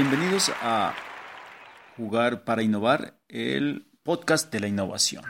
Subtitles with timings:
[0.00, 0.94] Bienvenidos a
[1.96, 5.24] Jugar para Innovar, el podcast de la innovación.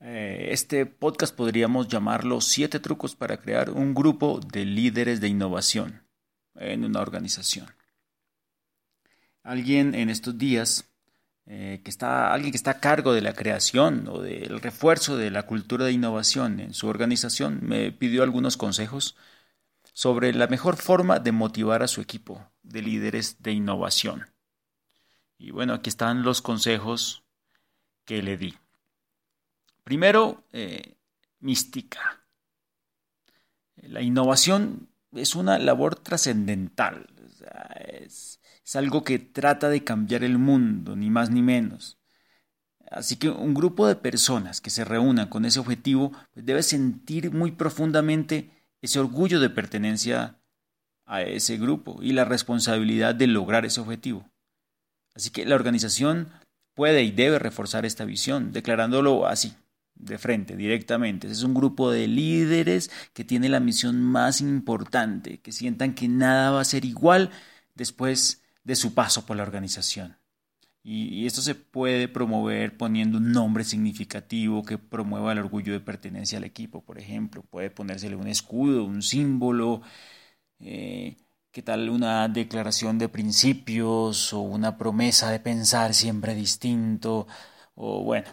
[0.00, 6.08] Eh, este podcast podríamos llamarlo Siete trucos para crear un grupo de líderes de innovación
[6.54, 7.66] en una organización.
[9.42, 10.86] Alguien en estos días
[11.44, 15.30] eh, que está, alguien que está a cargo de la creación o del refuerzo de
[15.30, 19.16] la cultura de innovación en su organización me pidió algunos consejos
[19.92, 24.26] sobre la mejor forma de motivar a su equipo de líderes de innovación.
[25.38, 27.22] Y bueno, aquí están los consejos
[28.04, 28.54] que le di.
[29.84, 30.96] Primero, eh,
[31.40, 32.24] mística.
[33.76, 37.06] La innovación es una labor trascendental.
[37.86, 38.40] es,
[38.74, 41.98] algo que trata de cambiar el mundo, ni más ni menos.
[42.90, 47.30] Así que un grupo de personas que se reúnan con ese objetivo pues, debe sentir
[47.30, 50.40] muy profundamente ese orgullo de pertenencia
[51.06, 54.28] a ese grupo y la responsabilidad de lograr ese objetivo.
[55.14, 56.28] Así que la organización
[56.74, 59.54] puede y debe reforzar esta visión, declarándolo así,
[59.94, 61.28] de frente, directamente.
[61.28, 66.50] Es un grupo de líderes que tiene la misión más importante, que sientan que nada
[66.50, 67.30] va a ser igual
[67.74, 70.16] después de su paso por la organización.
[70.86, 76.36] Y, esto se puede promover poniendo un nombre significativo que promueva el orgullo de pertenencia
[76.36, 77.42] al equipo, por ejemplo.
[77.42, 79.80] Puede ponérsele un escudo, un símbolo,
[80.64, 81.16] eh,
[81.52, 87.26] ¿qué tal una declaración de principios o una promesa de pensar siempre distinto?
[87.74, 88.28] O bueno,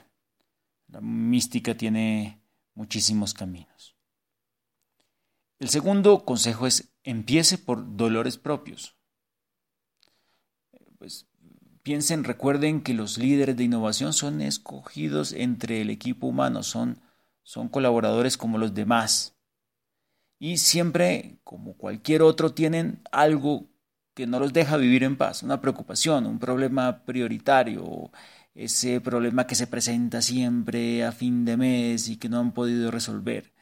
[0.87, 2.41] la mística tiene
[2.73, 3.95] muchísimos caminos.
[5.59, 8.95] El segundo consejo es empiece por dolores propios
[11.01, 11.25] pues
[11.81, 17.01] piensen, recuerden que los líderes de innovación son escogidos entre el equipo humano, son,
[17.41, 19.35] son colaboradores como los demás.
[20.43, 23.69] Y siempre, como cualquier otro, tienen algo
[24.15, 28.11] que no los deja vivir en paz, una preocupación, un problema prioritario,
[28.55, 32.89] ese problema que se presenta siempre a fin de mes y que no han podido
[32.89, 33.53] resolver.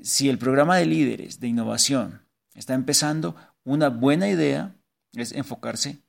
[0.00, 2.22] Si el programa de líderes de innovación
[2.54, 3.34] está empezando,
[3.64, 4.76] una buena idea
[5.14, 6.00] es enfocarse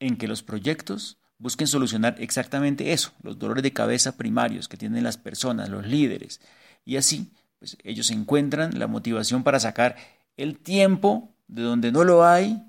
[0.00, 5.04] en que los proyectos busquen solucionar exactamente eso, los dolores de cabeza primarios que tienen
[5.04, 6.40] las personas, los líderes.
[6.84, 9.96] Y así, pues ellos encuentran la motivación para sacar
[10.36, 12.62] el tiempo de donde no lo hay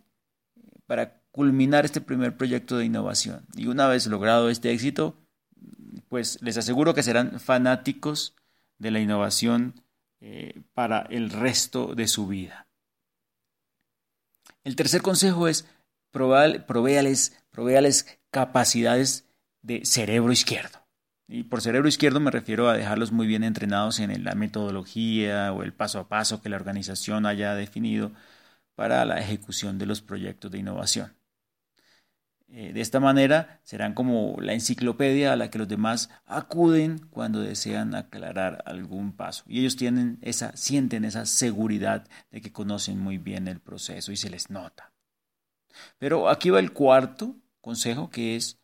[0.88, 3.46] para culminar este primer proyecto de innovación.
[3.56, 5.16] Y una vez logrado este éxito,
[6.08, 8.36] pues les aseguro que serán fanáticos
[8.80, 9.84] de la innovación
[10.22, 12.68] eh, para el resto de su vida.
[14.64, 15.66] El tercer consejo es
[16.12, 17.38] provéales,
[18.32, 19.26] capacidades
[19.62, 20.80] de cerebro izquierdo.
[21.32, 25.62] Y por cerebro izquierdo me refiero a dejarlos muy bien entrenados en la metodología o
[25.62, 28.12] el paso a paso que la organización haya definido
[28.74, 31.14] para la ejecución de los proyectos de innovación.
[32.48, 37.42] Eh, de esta manera serán como la enciclopedia a la que los demás acuden cuando
[37.42, 39.44] desean aclarar algún paso.
[39.46, 44.18] Y ellos tienen esa, sienten esa seguridad de que conocen muy bien el proceso y
[44.18, 44.94] se les nota.
[46.00, 48.59] Pero aquí va el cuarto consejo que es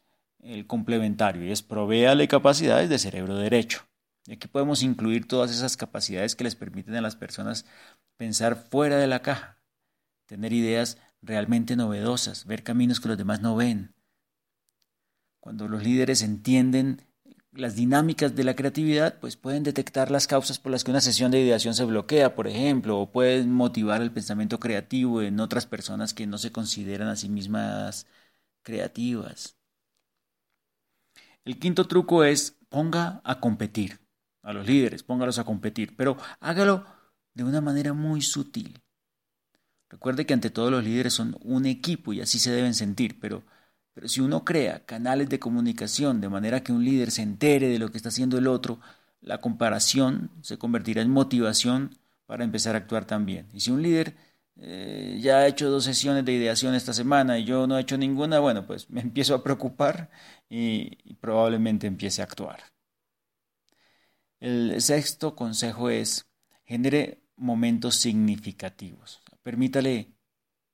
[0.46, 3.88] el complementario y es provéale capacidades de cerebro derecho.
[4.28, 7.66] Y aquí podemos incluir todas esas capacidades que les permiten a las personas
[8.18, 9.60] pensar fuera de la caja,
[10.26, 13.94] tener ideas realmente novedosas, ver caminos que los demás no ven.
[15.40, 17.02] Cuando los líderes entienden
[17.52, 21.32] las dinámicas de la creatividad, pues pueden detectar las causas por las que una sesión
[21.32, 26.14] de ideación se bloquea, por ejemplo, o pueden motivar el pensamiento creativo en otras personas
[26.14, 28.08] que no se consideran a sí mismas
[28.64, 29.56] creativas.
[31.46, 34.00] El quinto truco es ponga a competir
[34.42, 36.86] a los líderes, póngalos a competir, pero hágalo
[37.34, 38.82] de una manera muy sutil.
[39.90, 43.44] Recuerde que ante todo los líderes son un equipo y así se deben sentir, pero
[43.96, 47.80] pero si uno crea canales de comunicación de manera que un líder se entere de
[47.80, 48.82] lo que está haciendo el otro,
[49.22, 53.48] la comparación se convertirá en motivación para empezar a actuar también.
[53.54, 54.18] Y si un líder
[54.58, 57.98] eh, ya ha hecho dos sesiones de ideación esta semana y yo no he hecho
[57.98, 60.10] ninguna, bueno, pues me empiezo a preocupar
[60.50, 62.60] y, y probablemente empiece a actuar.
[64.40, 66.30] El sexto consejo es
[66.66, 69.22] genere momentos significativos.
[69.44, 70.16] Permítale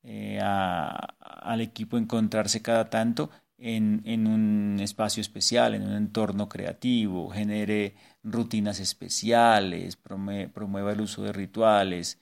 [0.03, 7.29] eh, al equipo encontrarse cada tanto en, en, un espacio especial, en un entorno creativo,
[7.29, 12.19] genere rutinas especiales, promueva el uso de rituales.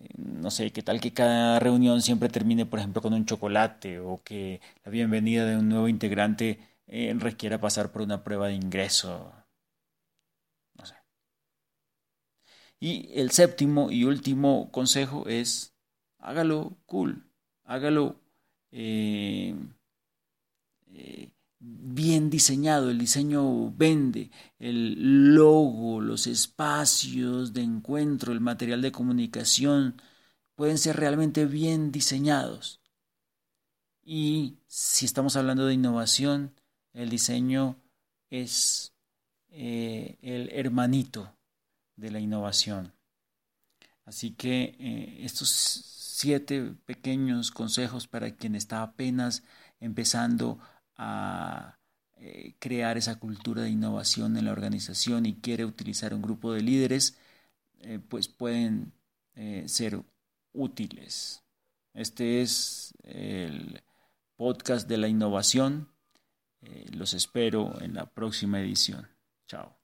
[0.00, 4.00] Eh, no sé, qué tal que cada reunión siempre termine, por ejemplo, con un chocolate
[4.00, 8.54] o que la bienvenida de un nuevo integrante eh, requiera pasar por una prueba de
[8.54, 9.32] ingreso.
[10.78, 10.94] No sé.
[12.80, 15.74] Y el séptimo y último consejo es
[16.18, 17.24] hágalo cool,
[17.64, 18.20] hágalo
[18.70, 19.54] eh,
[22.38, 24.30] diseñado, el diseño vende,
[24.60, 30.00] el logo, los espacios de encuentro, el material de comunicación
[30.54, 32.80] pueden ser realmente bien diseñados.
[34.04, 36.54] Y si estamos hablando de innovación,
[36.92, 37.76] el diseño
[38.30, 38.94] es
[39.48, 41.36] eh, el hermanito
[41.96, 42.92] de la innovación.
[44.04, 49.42] Así que eh, estos siete pequeños consejos para quien está apenas
[49.80, 50.60] empezando
[50.96, 51.77] a
[52.20, 56.62] eh, crear esa cultura de innovación en la organización y quiere utilizar un grupo de
[56.62, 57.16] líderes,
[58.08, 58.92] pues pueden
[59.66, 60.02] ser
[60.52, 61.44] útiles.
[61.94, 63.80] Este es el
[64.36, 65.88] podcast de la innovación.
[66.92, 69.06] los espero en la próxima edición.
[69.46, 69.77] Chao.